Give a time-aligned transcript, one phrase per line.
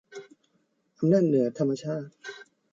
[0.97, 2.09] อำนาจเหนือธรรมชาติ